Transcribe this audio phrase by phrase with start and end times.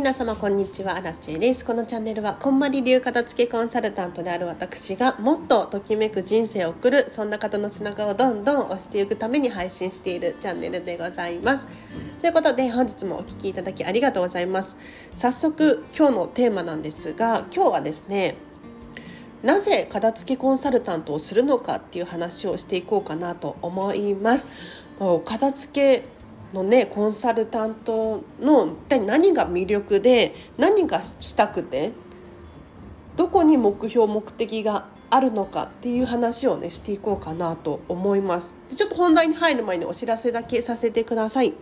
[0.00, 0.96] 皆様こんにちは。
[0.96, 1.62] アラチェです。
[1.62, 11.68] このチャンネルはこんまり流片付けコンサルタントである私がもっとときめく人生を送るそんな方の背中をどんどん押していくために配信しているチャンネルでございます。
[12.18, 14.74] ということで本日もお聴きいただきありがとうございます。
[15.16, 18.36] 早速今日のテーマなんですが今日はですね
[19.42, 24.48] なぜ片付けコンサルタントをするのかっていう話をしていこうかなと思います。
[24.98, 26.19] もう片付け
[26.52, 31.92] のねコンサルタントの一体何が魅力で何がしたくて
[33.16, 38.52] どこに目標目的があるのかっていう話をねしていこうかなと思います。
[38.68, 41.52] ちょっと本題に入る前にお知らせだけさせてください。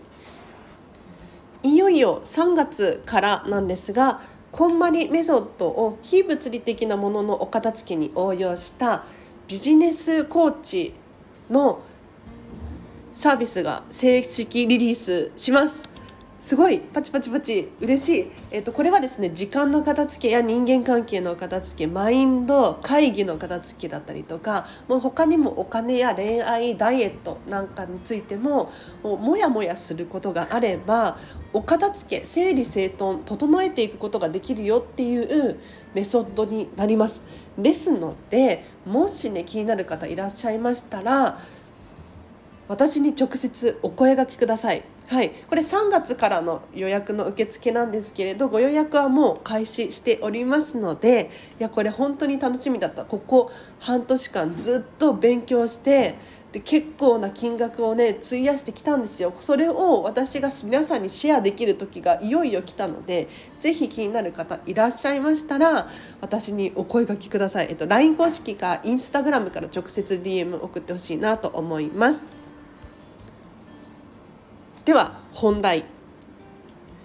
[1.63, 4.21] いよいよ3月からなんですが
[4.53, 9.05] こんまりメソッドを非物理的なもののお片付けに応用した
[9.49, 10.95] ビジネスコーチ
[11.51, 11.81] の
[13.19, 15.83] サービスが正式リリースします。
[16.39, 16.79] すごい。
[16.79, 17.73] パチパチパチ。
[17.81, 28.71] 嬉しい、えっと、これはですね時間の片付けや人間関係の片付けマインド会議の片付けだったりとかもう他にもお金や恋愛ダイエットなんかについても
[29.03, 31.19] もうもやもやすることがあれば
[31.53, 35.59] お片付け整理整頓整えていくことができるよっていう
[35.93, 37.25] メソッドになります。
[37.59, 41.41] ですのでもしね気になる方いらっしゃいましたら
[42.69, 44.85] 私に直接お声がけください。
[45.09, 56.17] はい、これ3月からの予約の受付なんですけれどご予約はもう開始しておりますのでいやこれ本当に楽しみだったここ半年間ずっと勉強して
[56.53, 63.29] で結構な金額をね費やしてきたんですよそれを私が皆さんにシェアできる時がいよいよ来たので
[63.61, 65.89] 是非気になる方いらっしゃいましたら
[66.21, 72.48] 私にお声がけください、えっと、LINE 公式か Instagram から直接 DM 送ってほしいなと思います。
[74.89, 75.85] では本題。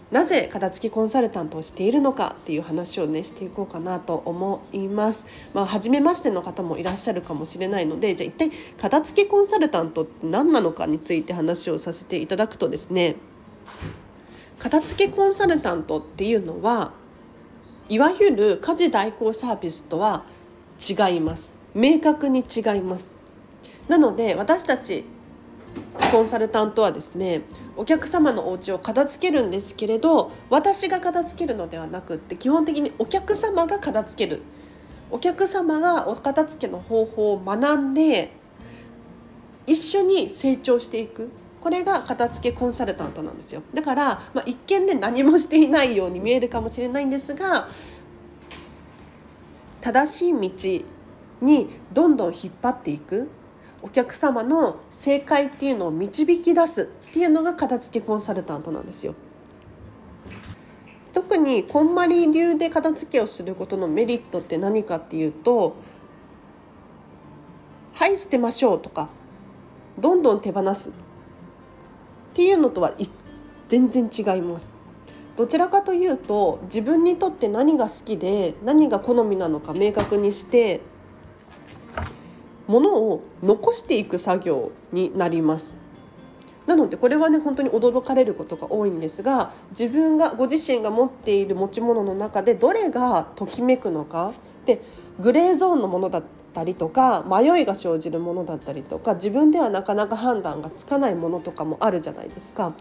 [0.10, 5.28] なぜ片付けコンサルタントをしているのかっていう話をねしていこうかなと思います。
[5.54, 13.18] まあ初めましての方もいらっしゃるかもしれないのでじゃあ一体片付けコンサルタントって何なのかについて話をさせていただくとですね
[14.60, 16.94] 片付けコンサルタントっていうのは
[17.90, 20.24] いわゆる家事代行サービスとは
[20.80, 21.52] 違います。
[21.76, 23.12] 明確に違います。
[23.90, 25.04] なので私たち
[26.12, 27.42] コンサルタントはですね
[27.76, 34.42] お客様のお家を片付けるんですけれど私が片付けるのではなくって基本的にお客様が片付ける。
[35.12, 38.32] お客様がお片付けの方法を学んで
[39.68, 41.30] 一緒に成長していく。
[41.62, 43.62] これが片付けコンサルタントなんですよ。
[43.74, 47.70] だから、まあ、一見で何もしていないように見えるかもしれないんですが
[49.82, 50.86] 正しい道
[51.42, 53.30] にどんどん引っ張っていく。
[53.84, 59.14] お客様の正解っていうのを導き出すっていうのが片付けコンサルタントなんですよ。
[61.12, 65.76] 特にこんまり流で片付けをすることのメリットって何かっていうと
[67.94, 69.10] 「はい捨てましょう」とか
[70.00, 70.94] 「どんどん手放す」っ
[72.34, 72.94] ていうのとは
[73.68, 74.74] 全然違います。
[75.36, 80.82] どちらかというと自分にとって何が好きで何が好みなのか明確にして
[82.68, 85.78] ものを残していく作業になります
[86.66, 94.34] なのでこれはね本当に驚かれることが多いんですが自分がご自身が持っている持ち物の中でどれがときめくのか
[94.66, 94.82] で
[95.20, 96.24] グレーゾーンのものだっ
[96.54, 102.74] たりとか迷いが生じるものだったりとか自分ではなかなか判断がつかないものとかもあるじゃないですか。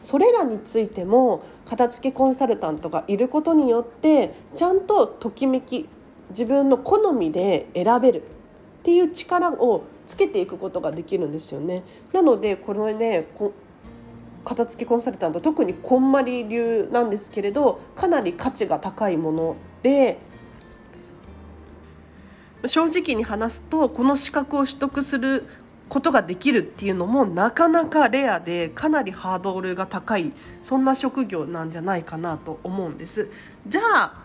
[0.00, 5.88] それらについても片付けコンサルタントがいることによってちゃんとときめき
[6.30, 8.22] 自分の好みで選べる
[8.80, 11.84] っていう力をつけていくことができるんですよね。
[12.12, 13.28] なのでこれね
[14.44, 20.18] 片付けコンサルタント特にこんまり流なんですけれどかなり価値が高いもので
[22.64, 25.46] 正直に話すとこの資格を取得する
[25.90, 33.28] ことができるっていうのもなかなかレアでかなりハードルが高いそんな職業なんじゃないかなと思うんです。
[33.66, 34.19] じゃあ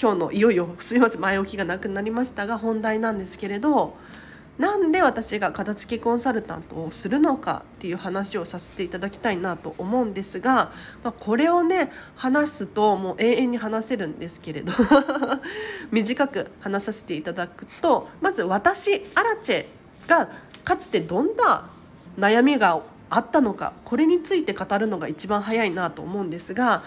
[0.00, 3.96] 今日のいよいよすいません前置きがなくなりましたが本題なんですけれど
[4.58, 10.72] なんで私が片付けコンサルタントをするのかっていう話をさせていただきたいなと思うんですが、
[11.04, 14.72] まあ、これをね話すともう永遠に話せるんですけれど。
[15.90, 19.66] 短く話させていただくとまず私アラチェ
[20.08, 20.28] が
[20.64, 21.68] かつてどんな
[22.18, 22.80] 悩みが
[23.10, 26.82] あったのかこれについて語るのが一番早いなと思うんですが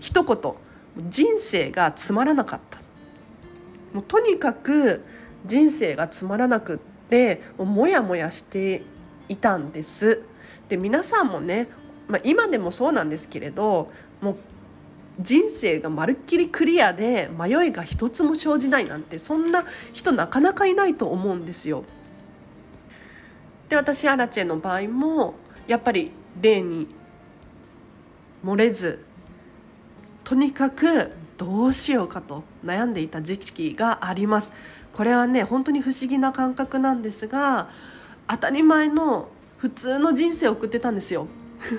[0.00, 0.54] 一言
[0.96, 2.78] 人生がつまらなかった
[3.92, 5.04] もうとにかく
[5.46, 8.82] 人生がつまらなくってもやもやして
[9.28, 10.22] いたんです
[10.68, 11.68] で皆さんもね、
[12.08, 13.90] まあ、今でもそうなんですけれど
[14.20, 14.36] もう
[15.20, 21.84] 人生がまるっきりクリアで迷いが一つも生じないなんてそんな人なかなかいないと思うんですよ。
[23.68, 25.34] で私アラチェの場合も
[25.66, 26.86] やっぱり例に
[28.44, 29.04] 漏れず
[30.28, 34.52] とにかくどうしようかと悩んでいた時期があります。
[34.92, 37.70] これはね本当に不思議な感覚なんですが
[38.26, 41.28] 当たり前の普通の人生を送ってたんですよ。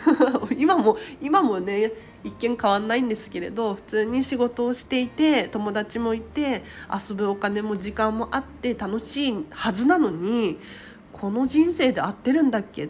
[0.58, 1.92] 今も今もね
[2.24, 10.58] 一見変わんないんですけれど普通に仕事をしていて友達もいて遊ぶお金も時間もあって楽しいはずなのに
[11.14, 12.90] この人生で合ってるんだっけ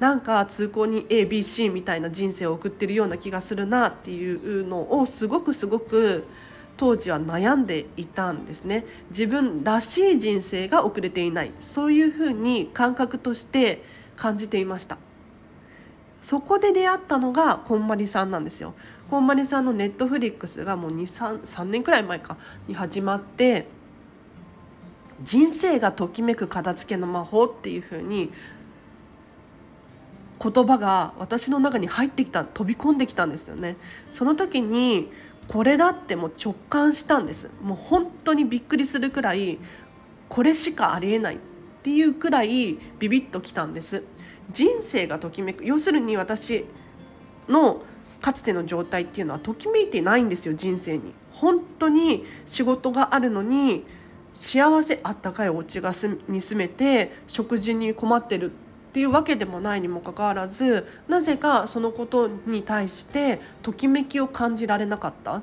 [0.00, 6.24] なんか通行に ABC みたいな人生を送ってるような気がするなっていうのをすごくすごく
[6.76, 8.86] 当時は悩んでいたんですね。
[9.10, 11.52] 自分らしい人生が送れていない。
[11.60, 13.82] そういうふうに感覚として
[14.16, 14.98] 感じていました。
[16.22, 18.74] そこで出会ったのがこんまりさんなんですよ。
[19.10, 22.36] こんまりさんのネットフリックスがもう23年くらい前か。
[22.68, 23.66] に始まって
[25.24, 28.30] 人生がときめく片付けの魔法っていうふうに
[30.40, 33.76] 言葉が私の中に入ってきた飛び込んできたんですよね。
[34.10, 35.10] その時に
[35.48, 37.50] これだってもう直感したんです。
[37.62, 39.58] もう本当にびっくりするくらい
[40.28, 41.38] これしかありえないっ
[41.82, 44.02] ていうくらいビビッときたんです。
[44.52, 45.64] 人生がときめく。
[45.64, 46.64] 要するに私
[47.48, 47.82] の
[48.20, 51.14] かつての状態っていうのはときめいてないんですよ人生に。
[51.32, 53.84] 本当に仕事があるのに
[54.34, 55.92] 幸せあったかいお家が
[56.28, 58.54] に住めて食事に困ってるっ
[58.88, 65.42] っていうわけでもないにもかかわらずなぜかそのことに対してときめきを感じられなかった？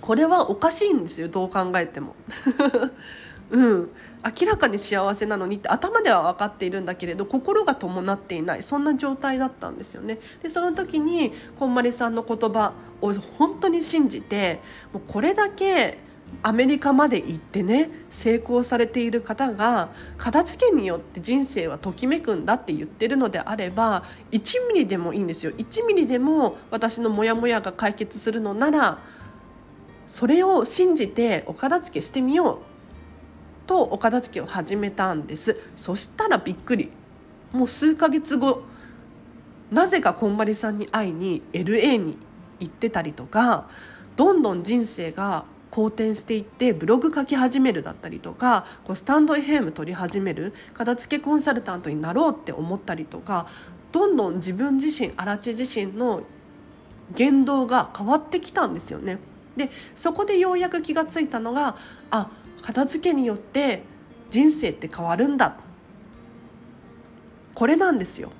[0.00, 2.14] これはおかしいんですよどう考えても。
[3.50, 3.90] うん
[4.40, 10.18] 明らかに幸せなのにって頭では分かっているんだけれど心が伴っていないそんな状態だったんですよね。
[10.42, 12.72] でその時にこんまりさんの言葉
[13.02, 14.60] を本当に信じて
[14.94, 15.98] もうこれだけ
[16.42, 25.52] アメリカまで行ってね成功されている方が片付けによって人生はときめくんだって言ってるのであれば1ミリでもいいんですよ。
[25.52, 28.98] 1ミリでも私のモヤモヤが解決するのなら
[30.06, 32.58] それを信じてお片付けしてみよう
[33.66, 35.58] とお片付けを始めたんです。
[35.76, 36.90] そしたらびっくり。
[37.52, 38.64] もう数ヶ月後
[39.70, 42.18] なぜかこんまりさんに会いに LA に
[42.60, 43.68] 行ってたりとか
[44.16, 45.44] どんどん人生が
[45.74, 53.48] 好転していってブログ書き始めるだったりとかこうスタンド FM 取り始める片付けコンサルタントになろうって思ったりとか
[53.90, 56.22] どんどん自分自身荒地自身の
[57.16, 59.18] 言動が変わってきたんですよね。
[59.56, 61.76] でそこでようやく気がついたのが
[62.10, 62.30] あ
[62.62, 63.82] 片付けによって
[64.30, 65.56] 人生って変わるんだ
[67.54, 68.30] これなんですよ。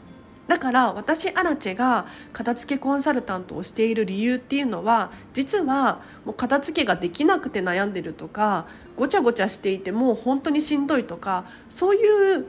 [0.46, 12.46] だから私アラチェが片付けコンサルタントをしている理由っていうのは実はもう片付けができなくて悩んでるとかごちゃごちゃしていてもう本当にしんどいとかそういう、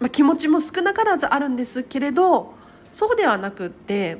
[0.00, 2.54] まあ、気持ちも少なからずあるんですけれど
[2.92, 4.18] そうではなくって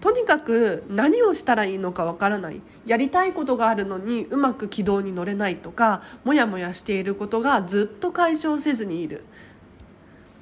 [0.00, 9.24] とにかく何をしたらいいのかわからないやりたいことがあるのにうまく軌道に乗れないとかモヤモヤしていることがずっと解消せずにいる。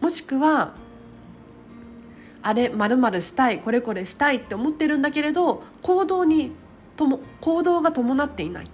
[0.04, 0.74] もしくは
[2.42, 6.52] あれまるしたいこれこれしたいって思ってるんだけれど行動に
[6.94, 8.70] とも行動が伴っていない。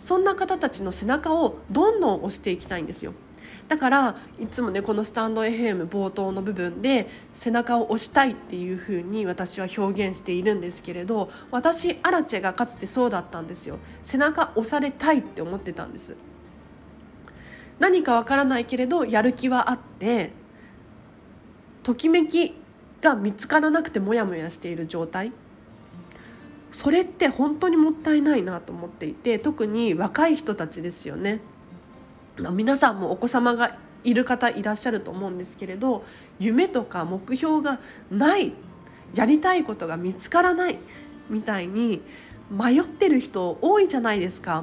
[0.00, 3.12] そんな方たちの背中をどんどん押していきたいんですよ。
[3.68, 13.76] だからいつもねこのスタンド FM 冒頭の部分で背中を押したいっていう風に私は表現しているんですけれど私アラチェがかつてそうだったんですよ。
[14.02, 16.16] 背中押されたいって思ってたんです。
[17.78, 20.39] 何かわからないけれどやる気はあって
[21.90, 22.54] ときめき
[23.00, 25.32] が見つからなくてモヤモヤしている状態
[26.70, 31.40] それって本当にもったいないなと思っていて特に若い人たちですよね。
[32.52, 36.04] 皆さんもお子様がいる方いらっしゃると思うんですけれど
[36.38, 38.52] 夢とか目標がない
[39.14, 40.78] やりたいことが見つからない
[41.28, 42.02] みたいに
[42.52, 44.62] 迷ってる人多いじゃないですか。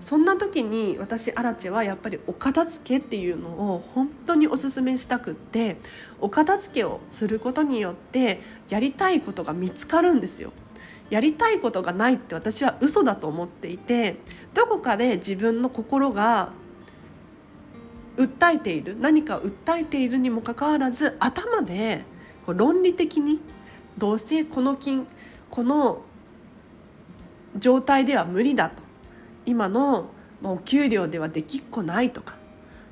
[0.00, 5.76] そんな時に私アラチェはやっぱりお片付けっていうのを本当におすすめしたくって
[6.20, 10.52] お片付けをすることによってやりたいことが見つかるんですよ。
[11.10, 14.16] やりたいことがないって私は嘘だと思っていて
[14.54, 16.52] どこかで自分の心が
[18.16, 22.04] 訴えている何か訴えているにもかかわらず頭で
[22.46, 23.40] こう論理的に
[23.98, 25.06] どうせこの金
[25.50, 26.02] この
[27.58, 28.89] 状態では無理だと
[29.46, 30.10] 今の
[30.42, 32.34] お給料ではできっこないとか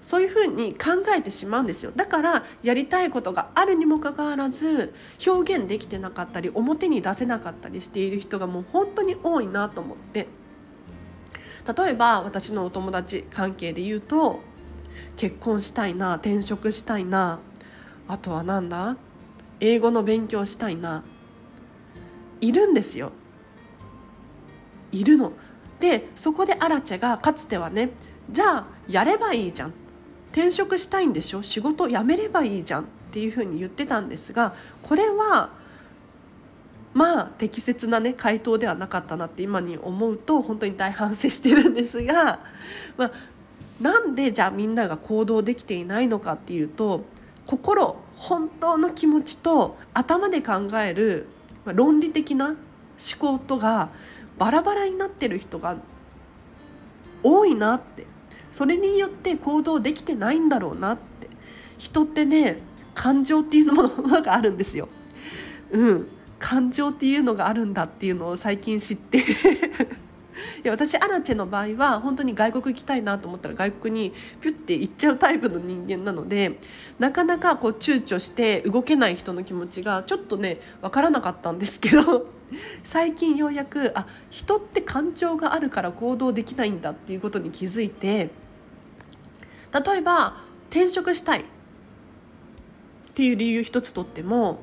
[0.00, 1.92] そういうふうに考えてしまうんですよ。
[1.94, 4.94] だからやりたいことがあるにもかかわらず
[5.26, 10.26] 表現できてなかったり表に出せなかったりしている人がもう本当に多いなと思って。
[11.76, 14.40] 例えば私のお友達関係で言うと
[15.18, 17.40] 結婚したいな転職したいな
[18.06, 18.96] あとはなんだ
[19.60, 21.04] 英語の勉強したいな
[22.40, 23.12] いるんですよ。
[24.92, 25.32] いるの。
[25.80, 27.90] でそこでアラチェがかつてはね
[28.30, 29.72] じゃあやればいいじゃん。
[30.32, 31.42] 転職したいんでしょ？
[31.42, 32.82] 仕事辞めればいいじゃん。
[32.82, 35.50] っていうふうに言ってたんですがこれは
[36.92, 42.40] まあ適切なね回答ではなかったなって今に思うと本当に大反省してるんですが、
[42.98, 43.12] まあ、
[43.80, 47.04] なんでじゃあみんなが行動できていないのかっていうと
[47.46, 51.28] 心本当の気持ちと頭で考える
[51.64, 52.56] 論理的な思
[53.18, 53.88] 考とが
[54.38, 55.76] バラバラになってる人が
[57.22, 58.06] 多いなって。
[58.50, 61.28] それによって行動できてないんだろうなって。
[61.76, 62.58] 人ってね
[62.94, 64.88] 感情っていうものがあるんですよ。
[65.70, 66.08] うん。
[66.38, 69.24] 感情っていうのがあるんだっていうのを最近知って。
[70.64, 76.58] いや私アラチェの場合は本当に外国行きたいなと思ったら外国にピュッて行っちゃうタイプの人間なので
[76.98, 82.26] なかなかこう躊躇して動けない人の気持ちがちょっとね分からなかったんですけど
[82.84, 88.30] 最近ようやくあ人って感情があるから行動できないんだっていうことに気づいて
[89.72, 90.36] 例えば
[90.70, 91.40] 転職したい。
[91.40, 91.44] っ
[93.20, 94.60] ていう理由一つとっても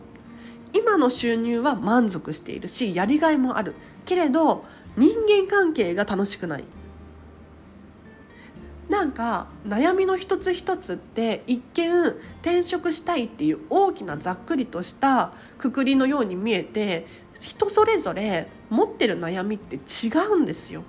[0.71, 3.75] 今の収入は満足しているしやりがいもある。
[4.05, 4.63] けれど
[4.97, 6.63] 人間関係が楽しくない。
[8.89, 11.91] なんか悩みの一つ一つって一見
[12.41, 17.07] 転職したいっていう大きなざっくりとしたくくりのように見えて
[17.39, 20.83] 人それぞれ持ってる悩みって違うんですよ。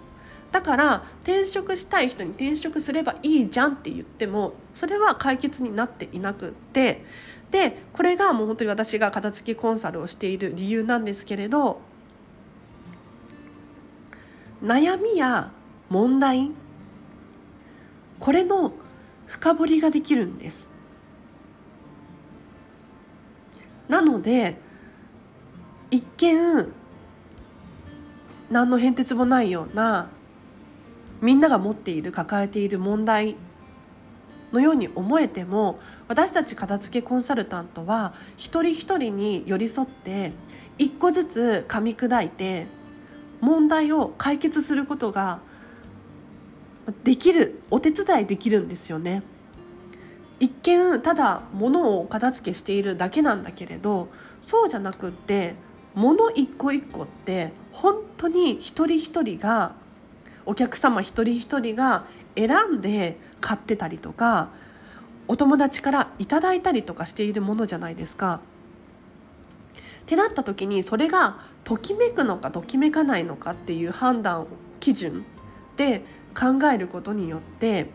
[0.52, 7.04] だから転職したい人に転職すればいいじゃんって言ってもそれは解決になっていなくって。
[7.50, 11.80] でこれがもう本当に私が片付きコンサルをしている理由なんですけれど
[14.62, 15.50] 悩みや
[15.88, 16.50] 問題
[18.18, 18.72] これの
[19.26, 20.70] 深掘りができるんです。
[23.88, 24.56] なので
[25.90, 26.72] 一見
[28.50, 30.08] 何の変哲もないような
[31.20, 33.36] みんなが持っている抱えている問題
[34.52, 40.32] のように思えても私たち片付けコンサルタントは一人一人に寄り添って
[40.78, 42.66] 一個ずつ噛み砕いて
[43.40, 45.40] 問題を解決することが
[47.04, 49.22] できるお手伝いできるんですよね。
[50.38, 54.08] 一見ただ物を片付けしているだけなんだけれど
[54.42, 55.54] そうじゃなくって
[55.94, 59.72] 物一個一個って本当に一人一人が
[60.44, 62.04] お客様一人一人が
[62.36, 64.50] 選んで買ってたりとか
[65.26, 68.40] お友達からいただいたりとかしているものじゃないですか。
[70.06, 74.46] ってなった時にそれがときめくのかときめかないのかっていう判断
[74.78, 75.24] 基準
[75.76, 77.90] で考えることによって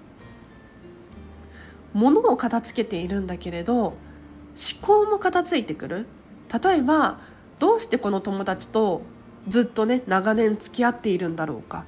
[1.93, 3.95] 物を片付けているんだけれど思
[4.81, 6.05] 考も片付いてくる。
[6.63, 7.19] 例えば
[7.59, 9.03] どうしてこの友達と
[9.47, 11.85] ずっとね長年付き合っているんだろうか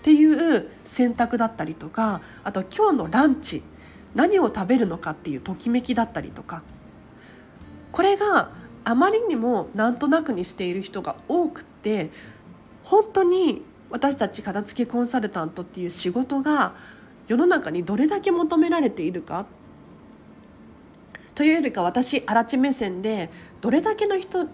[0.00, 3.62] っていう選択だったりとかあと今日のランチ
[4.16, 6.62] 何を食べるのかっていうときめきだったりとか
[7.92, 8.50] これが
[8.84, 12.10] あまりにもなんとなくにしている人が多くって
[12.84, 16.74] 本当に私たち片付けコンサルタントっていう仕事が
[17.28, 19.46] 世の中にどれだけ求められているか
[21.34, 24.48] というよりか私荒地目線でどれだけの人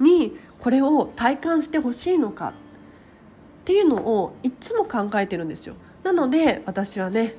[0.00, 2.52] にこれを体感してほしいのかっ
[3.64, 5.74] ていうのをいつも考えてるんですよ。
[6.02, 7.34] なので私はね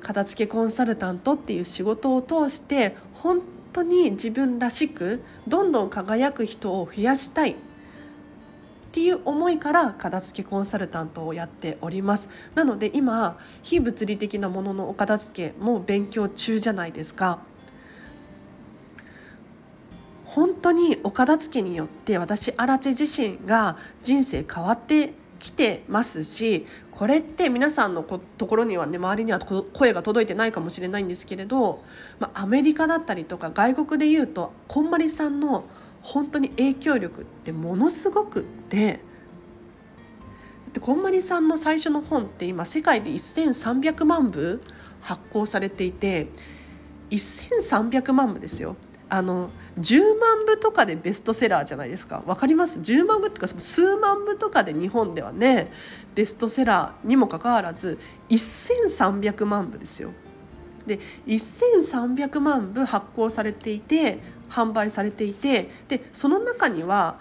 [0.00, 3.42] 片付けコンサルタントっていう仕事を通して本
[3.72, 7.52] 当に自分らしくどんどん輝く人を増やしたい。
[7.52, 7.54] っ
[8.90, 12.28] ていう思いから片付けコンサルタントをやっております。
[12.54, 17.40] なので今非物理的なもののお片付けも勉強中じゃないですか。
[20.24, 31.84] 本当にお片付けによって私荒地自身が人生変わってきてますしこれって皆さんのところにはね周りには声が届いてないかもしれないんですけれど、
[32.18, 35.64] まあ、アメリカだったりとか外国でいうとこんまりさんの
[36.02, 39.00] 本当に影響力ってものすごくって
[40.72, 44.62] でこんまりさんの最初の本って今世界で1300万部
[45.00, 46.28] 発行されていて
[47.10, 48.76] 1300万部ですよ。
[49.08, 52.22] あの10万部とかでベストセラーじゃないですか。
[52.26, 55.70] 分かります？10万部っていうか数万部とかで日本ではね
[56.14, 60.10] ベストセラーにもかかわらず1300万部ですよ。
[60.86, 64.18] で1300万部発行されていて
[64.48, 67.20] 販売されていてでその中には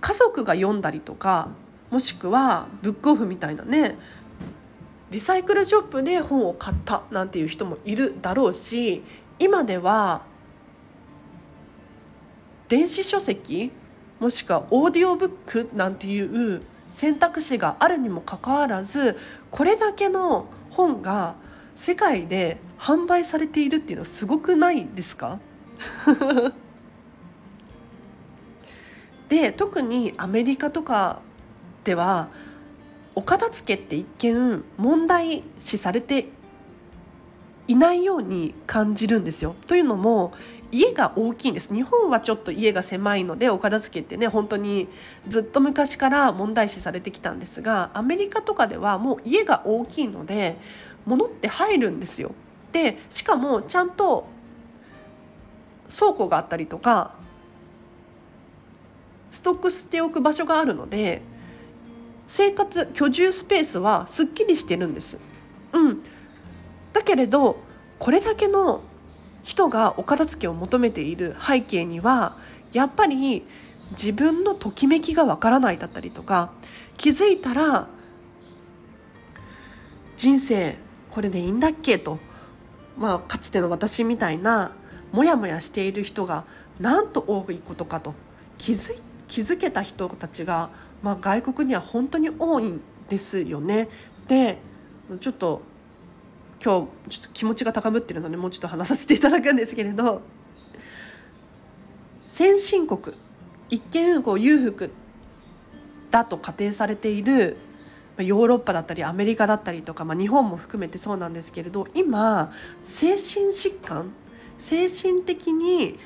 [0.00, 1.48] 家族が読んだりとか
[1.90, 3.96] もしくはブックオフみたいなね
[5.10, 9.02] リサイクルショップで本を買ったなんていう人もいるだろうし
[9.38, 10.22] 今では
[12.74, 13.70] 電子書籍
[14.18, 16.60] もしくはオーディオブックなんていう
[16.92, 19.16] 選択肢があるにもかかわらず
[19.52, 21.36] これだけの本が
[21.76, 25.38] 世界で販売されているっていうのはすごくないですか？
[29.28, 31.20] で特にアメリカとか
[31.84, 32.26] では
[33.14, 36.26] お片付けって一見問題視されて
[37.68, 39.54] いないように感じるんですよ。
[39.68, 40.32] というのも
[40.74, 44.88] 家が大きいんです日本はちょっと家が狭いのでお片付けってね本当に
[45.28, 50.56] ずっと昔から問題視されてきたんですがアメリカとかではもう家が大きいので
[51.06, 52.32] 物って入るんですよ。
[52.72, 54.26] でしかもちゃんと
[55.96, 57.14] 倉庫があったりとか
[59.30, 61.22] ストックしておく場所があるので
[62.26, 65.18] 生活居住スペースはすっきりしてるんです。
[65.72, 66.02] うん、
[66.92, 67.58] だけれど
[68.00, 68.82] これだけの
[69.44, 72.36] 人がお片付けを求めている背景には
[72.72, 73.46] やっぱり
[73.92, 76.50] 自分のときめきがわからないだったりとか
[76.96, 77.88] 気づいたら
[80.16, 80.76] 人生
[81.10, 82.18] これでいいんだっけと、
[82.96, 84.72] まあ、かつての私みたいな
[85.12, 86.44] モヤモヤしている人が
[86.80, 88.14] なんと多いことかと
[88.58, 88.98] 気づ
[89.28, 90.70] 気づけた人たちが、
[91.02, 93.88] まあ、外国には本当に多いんですよね。
[94.28, 94.58] で
[95.20, 95.62] ちょっと
[96.64, 100.22] 今日ちょっと気持ちが高ぶってるのでもうちょっと話させていただくんですけれど
[102.30, 103.14] 先進国
[103.68, 104.90] 一見こう裕福
[106.10, 107.58] だと仮定されている
[108.16, 112.52] ヨーロッパだったりアメリカだったりとか、まあ、日本も含めてそうなんですけれど今
[112.82, 114.12] 精神疾患
[114.58, 115.98] 精神的に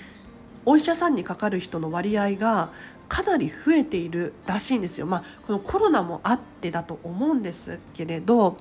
[0.64, 2.73] お医者さんにかかる人の割合が
[3.09, 5.07] かなり増えているらしいんですよ。
[5.07, 8.57] まあ、このコロナもあってだと思うんですけれど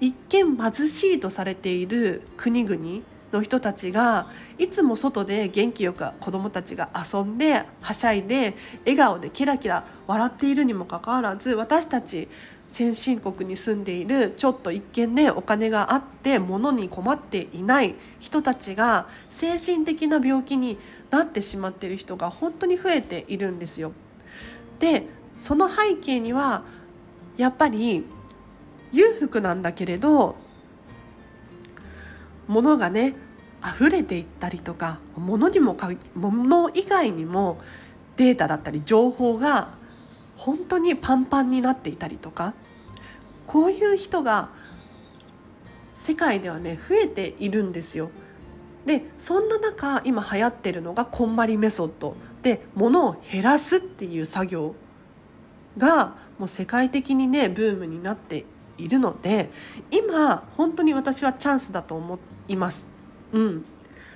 [0.00, 4.26] 一見貧しいとされている国々の人たちが
[4.58, 12.28] いつも外で元気よく子どもたちが遊んではしゃいで笑顔でキラキラ笑っているにもかかわらず私たち
[12.68, 20.78] 先進国に住んでいるちょっと一見ねお金があって物に困っていない人たちが精神的な病気に
[21.12, 23.92] なってしまっている人が本当に増えているんですよ。
[24.80, 25.06] で
[25.38, 26.64] その背景には
[27.36, 28.04] やっぱり
[28.92, 30.36] 裕福なんだけれど
[32.48, 33.14] 物がね
[33.62, 37.60] 溢れていったりとか物にもか物以外にも
[38.16, 39.74] データだったり情報が
[40.36, 42.54] 本当にパンパンになっていたりとか
[43.46, 44.48] こういう人が
[45.94, 48.10] 世界ではね増えているんですよ。
[48.86, 52.14] でそんな中今流行ってるのがこんまりメソッド。
[52.42, 54.74] で物を減らすっていう作業
[55.78, 58.44] がもう世界的にねブームになって
[58.78, 59.50] いるので
[59.92, 62.18] 今本当に私はチャンスだと思
[62.48, 62.86] います。
[63.32, 63.64] うん、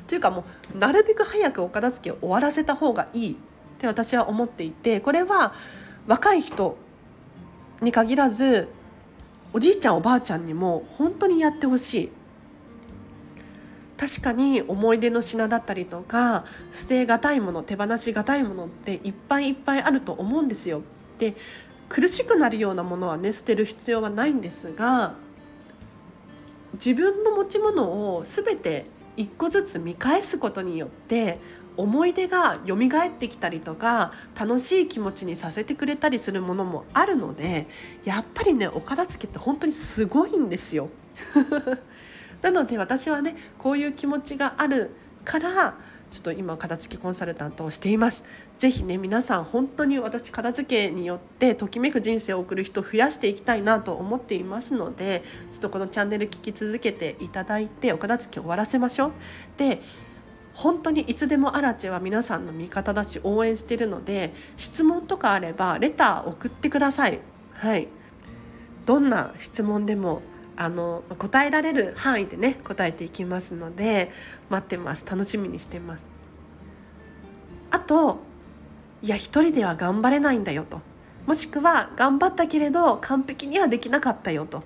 [0.07, 3.33] というかもうなるべく早くお片付けを終わらせた方がいい。
[3.33, 5.53] って私は思っていてこれは
[6.07, 6.77] 若い人
[7.83, 8.69] に限らず
[9.53, 12.11] おじいちゃんおばあちゃんにも本当にやってほしい。
[13.99, 20.83] 確かに思い出の品だったりとか捨てがたいもの手放しがたいものっていっぱいいっぱいあると思うんですよ。
[21.19, 21.35] で
[21.89, 25.15] 苦しくなるようなものはね捨てる必要はないんですが
[26.75, 31.39] 自分の持ち物を全て一個ずつ見返すことによって
[31.77, 37.67] 思い出が蘇ってきたりとか楽しい気持ちにさせてくれたりするものもあるので
[38.05, 40.89] やっぱりねお片付けって本当にすごいんですよ。
[42.43, 44.91] なので私はねこういう気持ちがある
[45.25, 45.77] から
[46.11, 48.25] ちょっと今片付けコンサルタントをしています。
[48.59, 59.13] ぜひね皆さん本当に私片付けによってときめく人生を送る人を増やしていきたいなと思っていますのでちょっとこのチャンネル聞き続けていただいてお片付け終わらせましょう。
[59.59, 59.83] で
[60.55, 67.19] 本当にいつでもアラチェは皆さんの味方だし応援してるので質問とかあればレター送ってください。
[67.53, 67.89] はい
[68.87, 70.23] どんな質問でも
[70.57, 74.11] あの答えられる範囲でね答えていきますので
[74.49, 75.05] 待ってます。
[75.07, 76.07] 楽しみにしてます。
[77.71, 78.19] あと
[79.03, 80.81] いや一人では頑張れないんだよと。
[81.27, 84.63] もしくは頑張ったけれど完璧にはできなかったよと。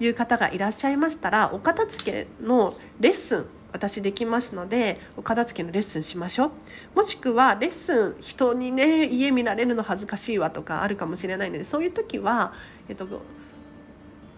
[0.00, 6.50] いう方がいらっしゃいましたらお片付けのレッスン私できますのでお片付けのレッスンしましょう。
[6.94, 12.52] もしくはレッスン人にね家見られるの恥ずかしいわとかあるかもしれないのでそういう時は、
[12.88, 13.06] えっと、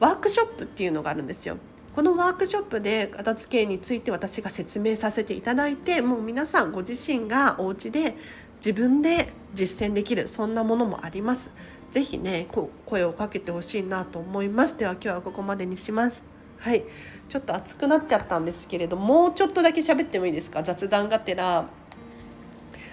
[0.01, 1.57] ワークショップっていうのがあるんですよ。
[1.95, 8.17] このワークショップで片付けについて私が説明させていただいてもう皆さんご自身がお家で
[8.57, 11.53] 自分で実践できるそんなものもあります。
[11.93, 12.49] ぜひね
[12.87, 14.77] 声をかけてほしいなと思います。
[14.77, 16.21] では今日はここまでにします。
[16.59, 16.83] はい。
[17.29, 20.65] ちょっと熱くなっちゃったんですけれどもうちょっとだけ喋ってもいいですか？
[20.65, 21.69] 雑談がてら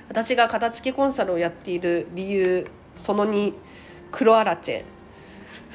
[0.08, 3.56] 私が片付けコンサルをやっている理由その2
[4.12, 4.84] 黒アラチ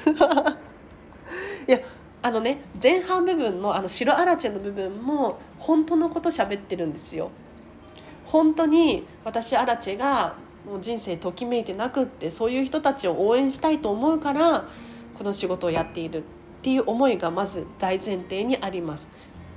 [0.05, 0.66] ェ。
[1.67, 1.79] いや
[2.21, 7.29] あのね前半部分のあの白アラチェの部分も本当のこと喋ってるんですよ。
[8.25, 14.65] 本当に私アラチェがもう人生ときめいてなくってそういう人たちを応援したいと思うから
[15.17, 16.23] この仕事をやっているっ
[16.61, 19.07] ていう思いがまず大前提にあります。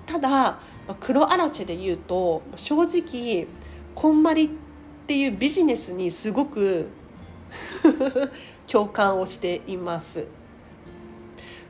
[0.06, 0.58] ただ
[1.00, 3.46] 黒アラチェで言うと正直
[3.94, 4.48] こんまりっ
[5.06, 6.88] ていうビジネスにすごく
[8.66, 10.28] 共感をしています。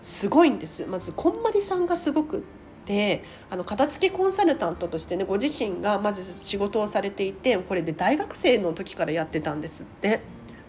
[0.03, 2.45] すごいんですまずこんまりさんがすごく
[2.87, 10.21] であの片付けコンサルタントとしてねご自身がまず仕事をされていてこれで大学生の時からやってたんですって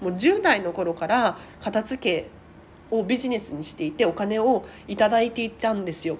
[0.01, 2.29] もう10代の頃から片付け
[2.95, 6.17] をビジネスにしていてお金を頂いていたんですよ。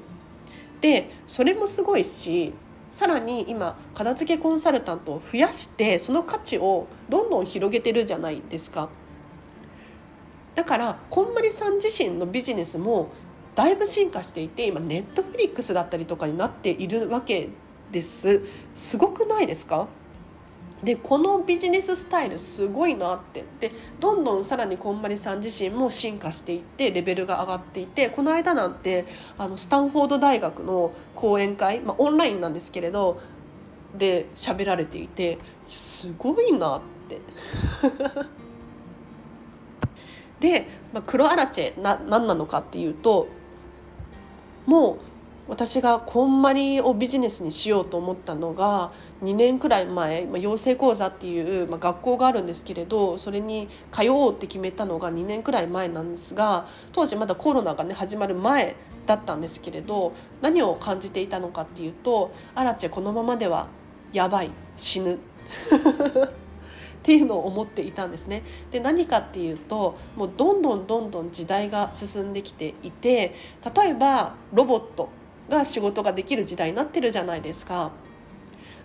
[0.80, 2.54] でそれもすごいし
[2.92, 8.90] さらに今片付けコンサルタントを増やしてその価値をどんどん広げてるじゃないですか。
[10.56, 13.10] だからこんまりさん自身のビジネスも
[13.56, 17.50] だいぶ進化していて今ネットフリックスだったりとかになっているわけ
[17.92, 18.42] です。
[18.74, 19.88] すごくないですか？
[20.84, 23.44] でこのビジネススタイルすごいなって。
[23.60, 29.06] でどんどんさらにこんまりさん自身も進化していってレベルが上がっていてこの間なんて
[29.38, 33.20] あのスタンフォード大学の講演会、まあ、オンラインなんですけれど
[33.96, 35.38] で喋られていて
[35.70, 37.20] すごいなって。
[40.42, 43.30] で、まあ、黒アラチェな何なのかっていうと
[44.66, 44.98] もう
[45.48, 58.76] 私がこんまりをビジネスにしようと思ったのが2年くらい前、ま、養成講座っていう、ま、学校があるんですけれどそれに通おうって決めたのが2年くらい前なんですが当時まだコロナがね始まる前
[59.06, 63.68] だったんですけれど何を感じていたのかっていうと「アラチェこのままでは
[64.14, 65.20] やばい死ぬ」
[67.02, 68.44] っていうのを思っていたんですね。
[68.70, 73.34] で何かっていうともうどんどんどんどん時代が進んできていて
[73.76, 75.10] 例えばロボット
[75.50, 77.92] が仕事ができる時代になってるじゃないですか。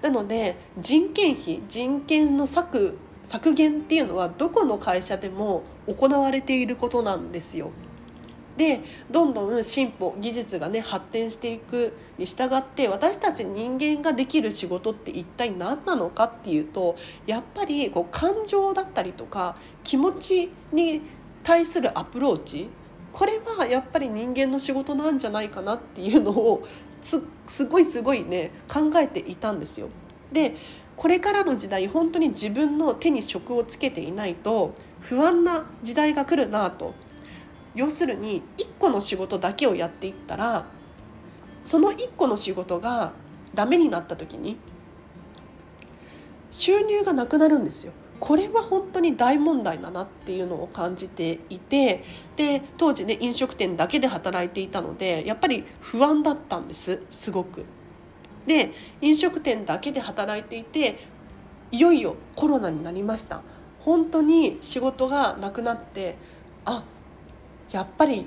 [0.01, 7.71] なので人件費人件の削削減っていうのはどこの会社でも行われていることなんですよ。
[8.57, 21.03] でどんどん進歩技術がね発展していくに従って私たち人間ができる仕事って一体何なのかっていうとやっぱりこう感情だったりとか気持ちに
[21.43, 22.69] 対するアプローチ
[23.13, 26.67] これはやっぱり人間の仕事なんじゃないかなっていうのを
[27.03, 29.89] すすごいすごいね考えていたんですよ。
[30.33, 30.57] で
[30.97, 36.95] これからの時代本当に自分の手に職をつけていないと不安な時代が来るなと
[37.77, 40.65] 要するに1個の仕事だけをやっていったら
[41.65, 43.13] その1個の仕事が
[43.55, 44.57] ダメになった時に
[46.51, 47.93] 収入がなくなるんですよ。
[48.19, 52.03] これは本当に大問題だなっていうのを感じていて
[52.35, 57.67] で当時ね飲食店だけで働いていたのでやっぱり不安だったんですすごく。
[58.47, 58.71] で
[59.03, 60.99] 飲食店だけで働いていて
[61.73, 63.43] いよいよコロナになりました
[63.81, 66.17] 本当に仕事がなくなって
[66.65, 66.85] あ
[67.71, 68.27] やっぱり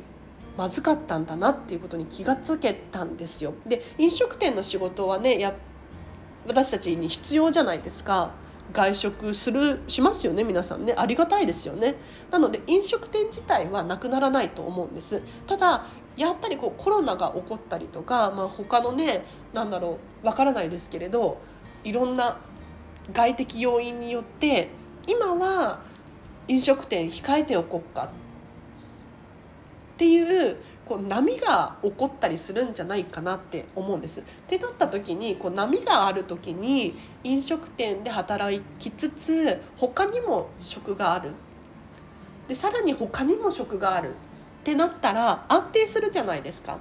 [0.58, 3.54] まずかったんだなっていうことに気がつけたんですよ。
[3.66, 5.54] で飲食店の仕事はねや
[6.48, 8.32] 私たちに必要じゃないですか。
[8.72, 11.96] 外食するしますよね皆さんねありがたいですよね
[12.30, 15.86] なので飲食店自体はなくならないと思うんですただ
[16.18, 21.40] やっぱりこうコロナが起こったりとか、まあ、他のね何だろうわからないですけれど
[21.84, 22.38] いろんな
[23.12, 24.70] 外的要因によって
[25.08, 25.82] 今は
[26.48, 28.12] 飲食店控えておこうか
[30.00, 34.22] っていうこう波が起こったりするんじゃないかなって思うんです。
[34.22, 41.32] ってなった時にこう波がある時に飲食店で働きつつ他にも職がある
[42.48, 44.14] でさらに他にも職があるっ
[44.64, 46.80] てなったら安定するじゃないですか。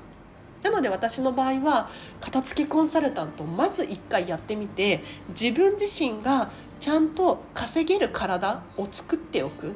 [0.62, 9.72] なので私の場合は片付けコンサルタントをまず一回やってみて自分自身がちゃんと稼げる体を作っておく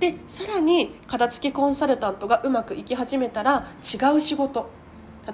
[0.00, 4.68] でさらに片付けコンサルタントがうまくいき始めたら違う仕事。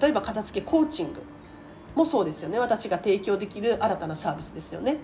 [0.00, 1.22] 例えば片付けコーチング。
[1.94, 2.58] もそうですよね。
[2.58, 4.96] 私が提供できる新たなサービスですよね。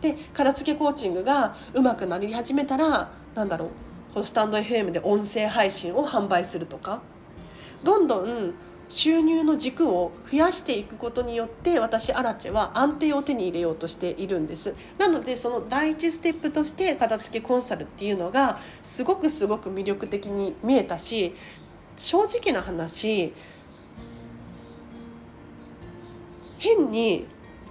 [0.00, 3.68] で片付けコーチングがうまくなり始めたら何だろう。
[4.14, 7.02] このスタンド FM で音声配信を販売するとか。
[7.82, 8.54] どんどん
[8.92, 14.74] 収入の軸を増やしていくことによって私アラチェは安定を手に入れようとしているんです。
[14.98, 21.34] なのでその第一ステップとして片付けコンサルっていうのがすごくすごく魅力的に見えたし
[21.96, 23.32] 正直な話
[26.58, 27.26] 変に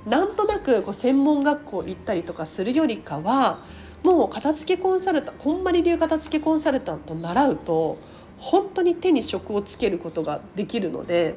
[0.08, 3.64] なんとなくこう専門学校行ったりとかするよりかは
[4.02, 8.00] もう片付けコンサルタントこんまり流片付けコンサルタント習うと
[8.42, 11.36] 本当に手に職をつけることができるので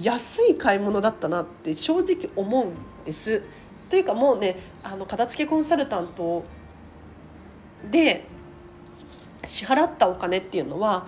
[0.00, 3.42] 安い買い物だったなって正直思うんです。
[3.88, 6.44] というかもうねあの片付けコンサルタント
[7.90, 8.26] で
[9.44, 11.06] 支払ったお金っていうのは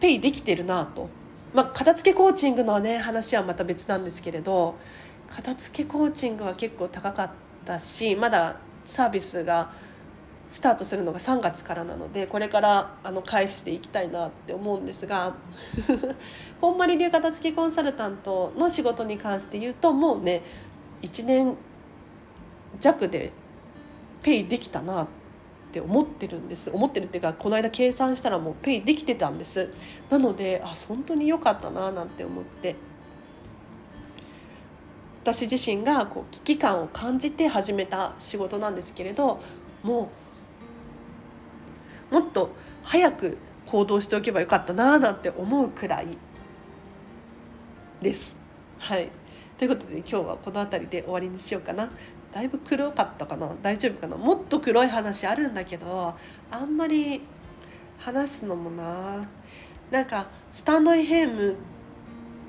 [0.00, 1.08] ペイできてるなと。
[1.54, 4.74] まあ、片付けコーチングのね話はまた別なんですけれど
[5.28, 7.30] 片付けコーチングは結構高かっ
[7.64, 9.70] たしまだサービスが
[10.48, 15.34] スタートするのが3月からなのでこれからあの返していきたいなって思うんですが
[16.60, 20.42] こんまり流片付けコンサルタントの仕事に関して言うともうね
[21.02, 21.56] 1年
[22.80, 23.32] 弱で
[24.22, 25.06] ペイできたなっ
[25.72, 26.70] て思ってるんです。
[26.70, 29.68] 思ってるっていうかこの間計算したらもうペイできてたんです。
[30.10, 32.76] なのであ本当に良かったななんて思って。
[35.22, 39.40] 私自身がこう危機感を感じて始めた仕事なんですけれど
[39.82, 40.08] もう
[42.16, 42.48] もっと
[42.82, 46.06] 早く行動しておけばよかったななんて思うくらい
[48.00, 48.34] です。
[48.78, 49.10] はい。
[49.58, 51.90] ということで今日はこの辺りで終わりにしようかな。
[52.32, 53.54] だいぶ黒かったかな。
[53.62, 54.16] 大丈夫かな。
[54.16, 56.14] もっと黒い話あるんだけど
[56.50, 57.20] あんまり
[57.98, 59.28] 話すのもな
[59.90, 61.54] なんかスタンド FM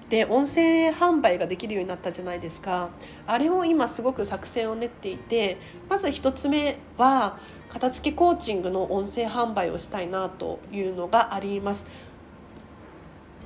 [0.07, 2.91] で音声販売ができるようになったじゃないですか。
[3.25, 5.57] あれを今すごく作戦を練っていて
[5.89, 7.37] まず1つ目は
[7.69, 11.85] 片付けコーチングの音声販売をしたいなというのがあります。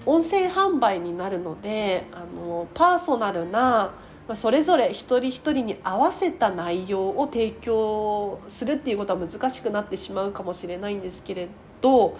[0.06, 3.94] 音声販売になるのであのパーソナルな
[4.34, 11.48] それぞれ一人一人に合わせた内容を提供するっていうことは難しくなってしまうかもしれないんですけれ
[11.82, 12.18] ど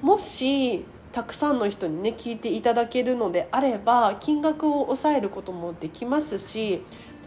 [0.00, 6.82] もしたくさんの人にね聞いていただけるのであれば金額を抑えることもできますし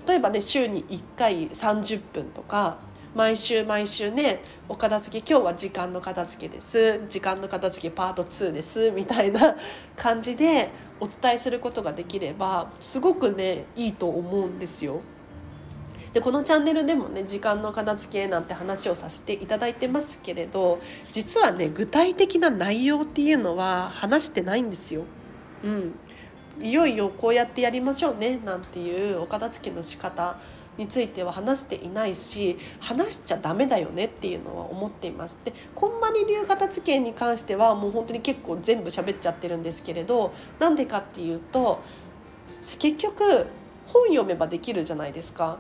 [0.08, 2.78] 例えばね週に1回30分とか
[3.16, 9.56] 毎週毎週ねお片付け今日は時間の片付けです時間の片付けパート2ですみたいな
[9.96, 15.00] 感じでお伝えすることができればすごくねいいと思うんですよ。
[16.14, 20.80] でこのチャンネルでもね時間の片付けなんて話をさせていただいてますけれど
[21.12, 25.04] 実はね具体的な内容っていうのは話してないんですよ。
[25.64, 25.96] うん、
[26.62, 30.38] いよいよこうやってやりましょうねなんていうお片付けの仕方
[30.78, 35.38] については話していないし話しちゃダメだよねっていうのは思っています。
[35.46, 41.80] でこんまり流片付けに関してはもう本当に結構全部喋っちゃってるんですけれどなんでかっていうと
[42.80, 43.48] 結局
[43.88, 45.60] 本読めばできるじゃないですか。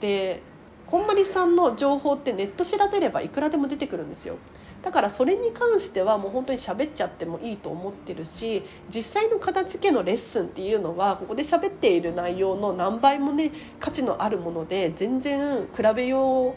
[0.00, 0.42] で
[0.86, 4.36] こんまりさんの情報ってネット調べればいくらでも出てくるんですよ。
[4.84, 8.62] だからそれに関してはもう本当に喋っちゃってもいいと思ってるし
[8.94, 16.54] 実際の片付けのレッスンっていうのはここで喋っている内容の何倍もね価値のあるもので全然比べよう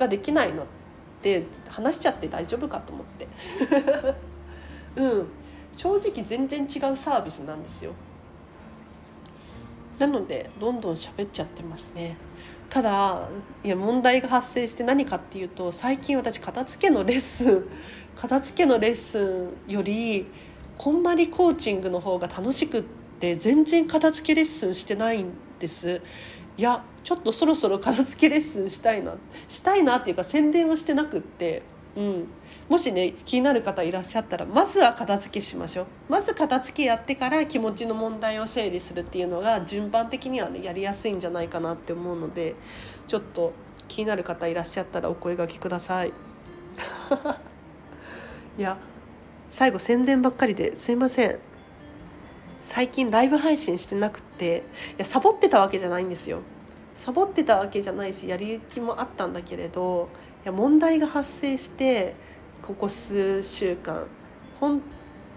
[0.00, 0.66] ができないのっ
[1.22, 3.28] て話しちゃって大丈夫かと思って。
[5.00, 5.26] うん。
[5.72, 7.92] 正直全然違うサービスなんですよ。
[9.98, 12.16] なのでどんどん喋っちゃってますね。
[12.74, 13.28] ただ
[13.62, 17.64] いや問題が発生して何かっていうと最近私片付けのレッスン
[18.16, 20.26] 片付けのレッスンより
[20.76, 22.82] こんまりコーチングの方が楽しくっ
[23.20, 26.02] て全然片付けレッスンしてないんです。
[26.56, 31.62] いやちょっとそろそろ片付けレッスンしたいなしたいなっていうか宣伝をしてなくって。
[31.96, 32.26] うん、
[32.68, 35.86] もしね気になる方いらっしゃったらまずは片付けしましょう。
[36.08, 42.56] まず片付けやってから気持ちの問題を整理するっていうのが順番的にはねやりやすいんじゃないかなって思うので
[43.06, 43.52] ちょっと
[43.86, 46.08] 気になる方いらっしゃったらお声がけください。
[48.58, 48.76] いや
[49.48, 51.38] 最後宣伝ばっかりですいません。
[52.60, 56.40] 最近ライブ配信してなくていやサボってたわけじゃないんですよ。
[56.94, 60.08] サボってたわけじゃないしやり気もあったんだけれど
[60.44, 62.14] や問題が発生して
[62.62, 64.06] ここ数週間
[64.60, 64.80] 本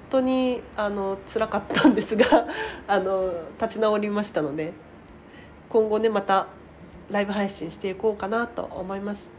[0.10, 2.26] 当にあの辛かったんですが
[2.88, 4.74] あの立ち直りましたので
[5.70, 6.48] 今後ねまた
[7.10, 9.32] ライブ配信していこうかなと思います。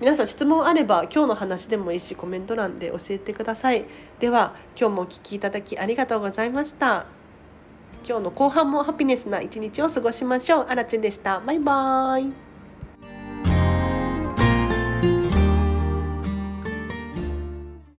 [0.00, 3.84] 皆さん質問あれば今日の話でもいいしコメント欄で教えてください。
[4.18, 7.06] では今日もお聴きいただきありがとうございました。
[8.06, 10.66] 今日の後半もハピネスな一日を過ごしましょう。
[10.68, 11.40] あらちんでした。
[11.40, 12.49] バイバーイ。